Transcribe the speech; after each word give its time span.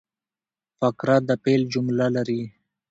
فقره 0.79 1.17
د 1.27 1.29
پیل 1.43 1.61
جمله 1.73 2.07
لري. 2.15 2.41